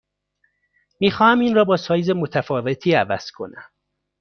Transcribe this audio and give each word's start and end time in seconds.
می 0.99 1.11
خواهم 1.11 1.39
این 1.39 1.55
را 1.55 1.63
با 1.63 1.77
سایز 1.77 2.09
متفاوتی 2.09 2.93
عوض 2.93 3.31
کنم. 3.31 3.71